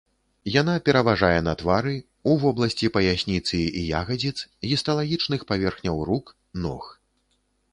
Яна 0.61 0.75
пераважае 0.85 1.39
на 1.47 1.53
твары, 1.59 1.93
у 2.31 2.39
вобласці 2.43 2.91
паясніцы 2.95 3.59
і 3.83 3.83
ягадзіц, 3.99 4.35
гісталагічных 4.73 5.41
паверхнях 5.53 5.97
рук, 6.09 6.25
ног. 6.65 6.83